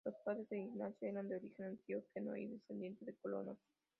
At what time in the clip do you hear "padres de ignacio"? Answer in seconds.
0.25-1.09